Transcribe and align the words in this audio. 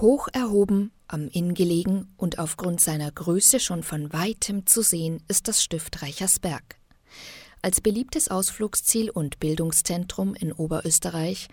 Hoch 0.00 0.28
erhoben, 0.32 0.92
am 1.08 1.28
Inn 1.28 1.52
gelegen 1.52 2.08
und 2.16 2.38
aufgrund 2.38 2.80
seiner 2.80 3.10
Größe 3.10 3.60
schon 3.60 3.82
von 3.82 4.12
weitem 4.14 4.66
zu 4.66 4.80
sehen, 4.80 5.22
ist 5.28 5.46
das 5.46 5.62
Stift 5.62 6.02
Reichersberg. 6.02 6.76
Als 7.60 7.82
beliebtes 7.82 8.28
Ausflugsziel 8.28 9.10
und 9.10 9.40
Bildungszentrum 9.40 10.34
in 10.34 10.52
Oberösterreich 10.52 11.48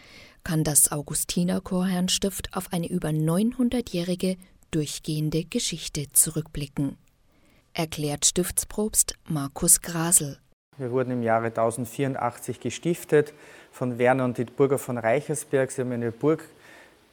kann 0.46 0.64
das 0.64 0.94
Augustinerchorherrnstift 0.94 2.56
auf 2.56 2.72
eine 2.72 2.88
über 2.88 3.10
900-jährige 3.10 4.38
durchgehende 4.72 5.44
Geschichte 5.44 6.10
zurückblicken. 6.14 6.98
Erklärt 7.74 8.26
Stiftsprobst 8.26 9.16
Markus 9.28 9.82
Grasel. 9.82 10.38
Wir 10.78 10.92
wurden 10.92 11.12
im 11.12 11.24
Jahre 11.24 11.48
1084 11.48 12.62
gestiftet 12.62 13.34
von 13.72 13.98
Werner 13.98 14.24
und 14.24 14.38
Dietburger 14.38 14.78
von 14.78 14.98
Reichersberg. 14.98 15.70
Sie 15.72 15.82
haben 15.82 15.92
eine 15.92 16.12
Burg 16.12 16.48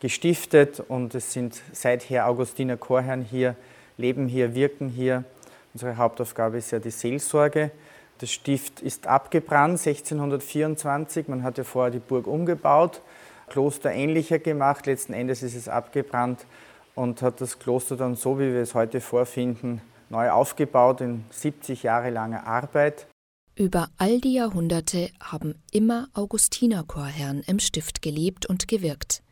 gestiftet 0.01 0.81
und 0.81 1.15
es 1.15 1.33
sind 1.33 1.61
seither 1.73 2.29
Augustiner 2.29 2.77
Chorherren 2.77 3.23
hier, 3.23 3.57
leben 3.97 4.29
hier, 4.29 4.55
wirken 4.55 4.89
hier. 4.89 5.25
Unsere 5.73 5.97
Hauptaufgabe 5.97 6.59
ist 6.59 6.71
ja 6.71 6.79
die 6.79 6.91
Seelsorge. 6.91 7.71
Das 8.19 8.31
Stift 8.31 8.81
ist 8.81 9.07
abgebrannt 9.07 9.79
1624. 9.79 11.29
Man 11.29 11.43
hat 11.43 11.59
ja 11.59 11.65
vorher 11.65 11.91
die 11.91 11.99
Burg 11.99 12.27
umgebaut, 12.27 13.03
Kloster 13.49 13.93
ähnlicher 13.93 14.39
gemacht. 14.39 14.87
Letzten 14.87 15.15
Endes 15.15 15.43
ist 15.43 15.57
es 15.57 15.69
abgebrannt 15.69 16.47
und 16.95 17.23
hat 17.23 17.41
das 17.41 17.59
Kloster 17.59 17.97
dann 17.97 18.15
so, 18.15 18.39
wie 18.39 18.53
wir 18.53 18.61
es 18.61 18.75
heute 18.75 19.01
vorfinden, 19.01 19.81
neu 20.11 20.31
aufgebaut 20.31 21.01
in 21.01 21.25
70 21.31 21.83
Jahre 21.83 22.11
langer 22.11 22.47
Arbeit. 22.47 23.07
Über 23.57 23.89
all 23.99 24.21
die 24.21 24.35
Jahrhunderte 24.35 25.11
haben 25.21 25.55
immer 25.73 26.09
Augustinerchorherren 26.13 27.43
im 27.47 27.59
Stift 27.59 28.03
gelebt 28.03 28.47
und 28.47 28.69
gewirkt 28.69 29.23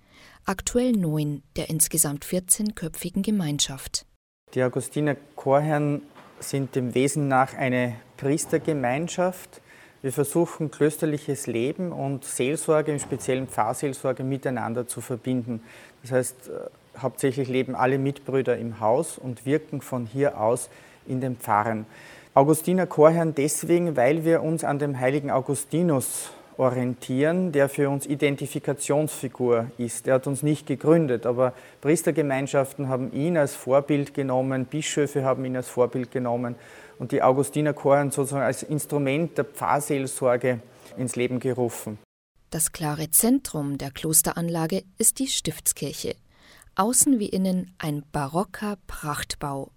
aktuell 0.44 0.92
neun 0.92 1.42
der 1.56 1.70
insgesamt 1.70 2.24
14-köpfigen 2.24 3.22
Gemeinschaft. 3.22 4.06
Die 4.54 4.62
Augustiner 4.62 5.16
Chorherren 5.36 6.02
sind 6.40 6.74
dem 6.74 6.94
Wesen 6.94 7.28
nach 7.28 7.54
eine 7.54 7.96
Priestergemeinschaft. 8.16 9.60
Wir 10.02 10.12
versuchen 10.12 10.70
klösterliches 10.70 11.46
Leben 11.46 11.92
und 11.92 12.24
Seelsorge, 12.24 12.92
im 12.92 12.98
speziellen 12.98 13.46
Pfarrseelsorge, 13.46 14.24
miteinander 14.24 14.86
zu 14.86 15.00
verbinden. 15.00 15.62
Das 16.02 16.12
heißt, 16.12 16.48
äh, 16.48 17.00
hauptsächlich 17.00 17.48
leben 17.48 17.74
alle 17.74 17.98
Mitbrüder 17.98 18.58
im 18.58 18.80
Haus 18.80 19.16
und 19.16 19.46
wirken 19.46 19.80
von 19.80 20.06
hier 20.06 20.40
aus 20.40 20.68
in 21.06 21.20
den 21.20 21.36
Pfarren. 21.36 21.86
Augustiner 22.34 22.86
Chorherren 22.86 23.34
deswegen, 23.34 23.96
weil 23.96 24.24
wir 24.24 24.42
uns 24.42 24.64
an 24.64 24.78
dem 24.78 24.98
heiligen 24.98 25.30
Augustinus 25.30 26.30
orientieren, 26.62 27.52
der 27.52 27.68
für 27.68 27.90
uns 27.90 28.06
Identifikationsfigur 28.06 29.70
ist. 29.78 30.06
Er 30.06 30.14
hat 30.14 30.26
uns 30.26 30.42
nicht 30.42 30.66
gegründet, 30.66 31.26
aber 31.26 31.52
Priestergemeinschaften 31.80 32.88
haben 32.88 33.12
ihn 33.12 33.36
als 33.36 33.54
Vorbild 33.54 34.14
genommen, 34.14 34.66
Bischöfe 34.66 35.24
haben 35.24 35.44
ihn 35.44 35.56
als 35.56 35.68
Vorbild 35.68 36.10
genommen 36.10 36.54
und 36.98 37.12
die 37.12 37.22
Augustinerchoren 37.22 38.12
sozusagen 38.12 38.44
als 38.44 38.62
Instrument 38.62 39.36
der 39.36 39.44
Pfarrseelsorge 39.44 40.60
ins 40.96 41.16
Leben 41.16 41.40
gerufen. 41.40 41.98
Das 42.50 42.72
klare 42.72 43.10
Zentrum 43.10 43.76
der 43.76 43.90
Klosteranlage 43.90 44.84
ist 44.98 45.18
die 45.18 45.26
Stiftskirche. 45.26 46.14
Außen 46.76 47.18
wie 47.18 47.28
innen 47.28 47.74
ein 47.78 48.04
barocker 48.12 48.78
Prachtbau. 48.86 49.72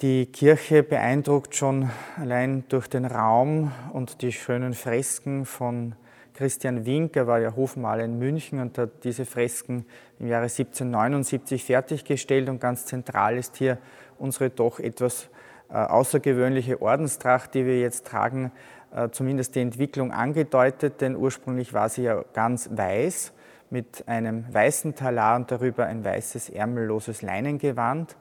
Die 0.00 0.26
Kirche 0.26 0.82
beeindruckt 0.82 1.54
schon 1.54 1.90
allein 2.16 2.64
durch 2.68 2.88
den 2.88 3.04
Raum 3.04 3.72
und 3.92 4.22
die 4.22 4.32
schönen 4.32 4.74
Fresken 4.74 5.46
von 5.46 5.94
Christian 6.34 6.84
Wink, 6.84 7.16
er 7.16 7.28
war 7.28 7.38
ja 7.38 7.54
Hofmaler 7.54 8.04
in 8.04 8.18
München 8.18 8.60
und 8.60 8.76
hat 8.76 9.04
diese 9.04 9.24
Fresken 9.24 9.86
im 10.18 10.26
Jahre 10.26 10.44
1779 10.44 11.64
fertiggestellt. 11.64 12.48
Und 12.48 12.60
ganz 12.60 12.86
zentral 12.86 13.38
ist 13.38 13.56
hier 13.56 13.78
unsere 14.18 14.50
doch 14.50 14.80
etwas 14.80 15.28
äh, 15.70 15.74
außergewöhnliche 15.74 16.82
Ordenstracht, 16.82 17.54
die 17.54 17.64
wir 17.64 17.80
jetzt 17.80 18.06
tragen, 18.06 18.50
äh, 18.94 19.10
zumindest 19.10 19.54
die 19.54 19.60
Entwicklung 19.60 20.12
angedeutet, 20.12 21.00
denn 21.00 21.14
ursprünglich 21.14 21.72
war 21.72 21.88
sie 21.88 22.02
ja 22.02 22.24
ganz 22.32 22.68
weiß 22.72 23.32
mit 23.70 24.08
einem 24.08 24.52
weißen 24.52 24.96
Talar 24.96 25.36
und 25.36 25.50
darüber 25.50 25.86
ein 25.86 26.04
weißes 26.04 26.50
ärmelloses 26.50 27.22
Leinengewand. 27.22 28.16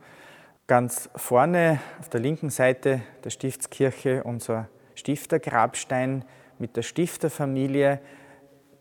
Ganz 0.68 1.10
vorne 1.16 1.80
auf 2.00 2.10
der 2.10 2.22
linken 2.22 2.50
Seite 2.50 3.02
der 3.24 3.32
Stiftskirche 3.32 4.24
unser 4.24 4.70
Stiftergrabstein 4.96 6.26
mit 6.60 6.76
der 6.76 6.82
Stifterfamilie. 6.82 8.00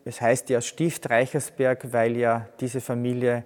Es 0.05 0.21
heißt 0.21 0.51
ja 0.51 0.61
Stift 0.61 1.11
Reichersberg, 1.11 1.93
weil 1.93 2.17
ja 2.17 2.49
diese 2.61 2.81
Familie 2.81 3.45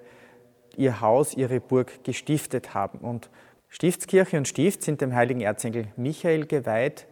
ihr 0.77 1.01
Haus, 1.01 1.35
ihre 1.35 1.61
Burg 1.61 2.05
gestiftet 2.05 2.75
haben. 2.75 2.99
Und 2.99 3.31
Stiftskirche 3.69 4.37
und 4.37 4.49
Stift 4.49 4.83
sind 4.83 5.01
dem 5.01 5.15
heiligen 5.15 5.41
Erzengel 5.41 5.89
Michael 5.97 6.47
geweiht. 6.47 7.07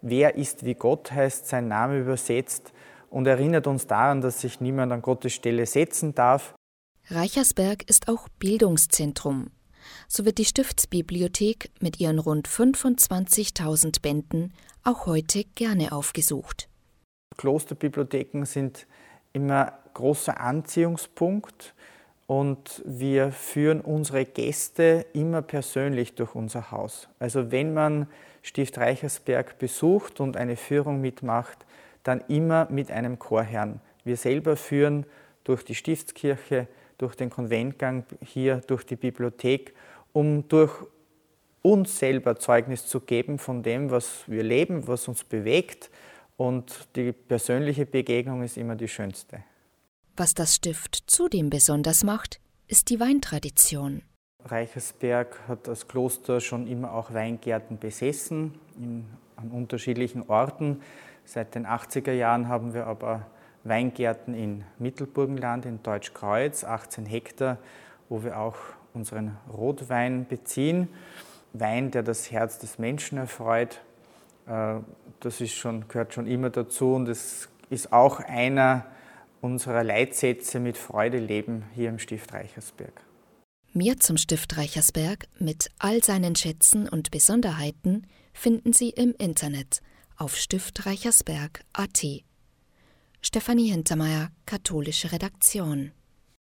Wer 0.00 0.36
ist 0.36 0.64
wie 0.64 0.74
Gott 0.74 1.12
heißt 1.12 1.46
sein 1.46 1.68
Name 1.68 1.98
übersetzt 1.98 2.72
und 3.10 3.26
erinnert 3.26 3.66
uns 3.66 3.86
daran, 3.86 4.20
dass 4.20 4.40
sich 4.40 4.60
niemand 4.60 4.92
an 4.92 5.02
Gottes 5.02 5.32
Stelle 5.32 5.66
setzen 5.66 6.14
darf. 6.14 6.54
Reichersberg 7.10 7.88
ist 7.88 8.08
auch 8.08 8.28
Bildungszentrum. 8.38 9.50
So 10.10 10.24
wird 10.24 10.38
die 10.38 10.46
Stiftsbibliothek 10.46 11.70
mit 11.80 12.00
ihren 12.00 12.18
rund 12.18 12.48
25.000 12.48 14.00
Bänden 14.00 14.54
auch 14.82 15.04
heute 15.04 15.44
gerne 15.54 15.92
aufgesucht. 15.92 16.70
Klosterbibliotheken 17.36 18.46
sind 18.46 18.86
immer 19.34 19.74
großer 19.92 20.40
Anziehungspunkt 20.40 21.74
und 22.26 22.82
wir 22.86 23.32
führen 23.32 23.82
unsere 23.82 24.24
Gäste 24.24 25.04
immer 25.12 25.42
persönlich 25.42 26.14
durch 26.14 26.34
unser 26.34 26.70
Haus. 26.70 27.08
Also 27.18 27.50
wenn 27.50 27.74
man 27.74 28.08
Stift 28.40 28.78
Reichersberg 28.78 29.58
besucht 29.58 30.20
und 30.20 30.38
eine 30.38 30.56
Führung 30.56 31.02
mitmacht, 31.02 31.66
dann 32.02 32.22
immer 32.28 32.66
mit 32.70 32.90
einem 32.90 33.18
Chorherrn. 33.18 33.80
Wir 34.04 34.16
selber 34.16 34.56
führen 34.56 35.04
durch 35.44 35.66
die 35.66 35.74
Stiftskirche, 35.74 36.66
durch 36.96 37.14
den 37.14 37.30
Konventgang 37.30 38.04
hier, 38.24 38.62
durch 38.66 38.84
die 38.84 38.96
Bibliothek, 38.96 39.74
um 40.18 40.48
durch 40.48 40.72
uns 41.62 41.96
selber 41.96 42.34
Zeugnis 42.34 42.88
zu 42.88 42.98
geben 42.98 43.38
von 43.38 43.62
dem, 43.62 43.92
was 43.92 44.24
wir 44.26 44.42
leben, 44.42 44.88
was 44.88 45.06
uns 45.06 45.22
bewegt. 45.22 45.90
Und 46.36 46.88
die 46.96 47.12
persönliche 47.12 47.86
Begegnung 47.86 48.42
ist 48.42 48.56
immer 48.56 48.74
die 48.74 48.88
schönste. 48.88 49.44
Was 50.16 50.34
das 50.34 50.56
Stift 50.56 51.04
zudem 51.06 51.50
besonders 51.50 52.02
macht, 52.02 52.40
ist 52.66 52.90
die 52.90 52.98
Weintradition. 52.98 54.02
Reichersberg 54.44 55.38
hat 55.46 55.68
das 55.68 55.86
Kloster 55.86 56.40
schon 56.40 56.66
immer 56.66 56.94
auch 56.94 57.14
Weingärten 57.14 57.78
besessen, 57.78 58.58
in, 58.76 59.06
an 59.36 59.52
unterschiedlichen 59.52 60.28
Orten. 60.28 60.82
Seit 61.24 61.54
den 61.54 61.64
80er 61.64 62.12
Jahren 62.12 62.48
haben 62.48 62.74
wir 62.74 62.88
aber 62.88 63.24
Weingärten 63.62 64.34
in 64.34 64.64
Mittelburgenland, 64.80 65.64
in 65.64 65.80
Deutschkreuz, 65.84 66.64
18 66.64 67.06
Hektar, 67.06 67.58
wo 68.08 68.24
wir 68.24 68.36
auch 68.40 68.56
unseren 68.98 69.36
Rotwein 69.50 70.26
beziehen. 70.26 70.88
Wein, 71.52 71.90
der 71.90 72.02
das 72.02 72.30
Herz 72.30 72.58
des 72.58 72.78
Menschen 72.78 73.16
erfreut. 73.16 73.80
Äh, 74.46 74.80
das 75.20 75.40
ist 75.40 75.54
schon, 75.54 75.88
gehört 75.88 76.12
schon 76.12 76.26
immer 76.26 76.50
dazu 76.50 76.94
und 76.94 77.08
es 77.08 77.48
ist 77.70 77.92
auch 77.92 78.20
einer 78.20 78.86
unserer 79.40 79.84
Leitsätze 79.84 80.60
mit 80.60 80.76
Freude 80.76 81.18
leben 81.18 81.64
hier 81.74 81.88
im 81.88 81.98
Stift 81.98 82.32
Reichersberg. 82.32 83.00
Mehr 83.72 83.98
zum 83.98 84.16
Stift 84.16 84.56
Reichersberg 84.56 85.28
mit 85.38 85.70
all 85.78 86.02
seinen 86.02 86.34
Schätzen 86.34 86.88
und 86.88 87.10
Besonderheiten 87.10 88.06
finden 88.32 88.72
Sie 88.72 88.90
im 88.90 89.14
Internet 89.18 89.80
auf 90.16 90.36
stiftreichersberg.at. 90.36 92.06
Stefanie 93.20 93.70
Hintermeier, 93.70 94.30
katholische 94.46 95.12
Redaktion. 95.12 95.92